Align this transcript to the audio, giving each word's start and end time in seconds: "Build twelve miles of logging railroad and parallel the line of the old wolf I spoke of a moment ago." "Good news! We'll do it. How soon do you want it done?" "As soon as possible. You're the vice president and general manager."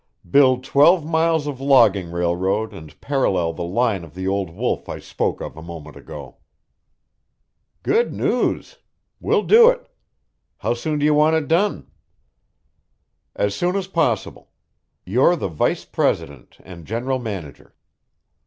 "Build 0.27 0.63
twelve 0.63 1.05
miles 1.05 1.45
of 1.45 1.61
logging 1.61 2.09
railroad 2.09 2.73
and 2.73 2.99
parallel 3.01 3.53
the 3.53 3.63
line 3.63 4.03
of 4.03 4.15
the 4.15 4.27
old 4.27 4.49
wolf 4.49 4.89
I 4.89 4.97
spoke 4.97 5.41
of 5.41 5.55
a 5.55 5.61
moment 5.61 5.95
ago." 5.95 6.37
"Good 7.83 8.11
news! 8.11 8.79
We'll 9.19 9.43
do 9.43 9.69
it. 9.69 9.87
How 10.57 10.73
soon 10.73 10.97
do 10.97 11.05
you 11.05 11.13
want 11.13 11.35
it 11.35 11.47
done?" 11.47 11.91
"As 13.35 13.53
soon 13.53 13.75
as 13.75 13.85
possible. 13.85 14.49
You're 15.05 15.35
the 15.35 15.49
vice 15.49 15.85
president 15.85 16.57
and 16.63 16.87
general 16.87 17.19
manager." 17.19 17.75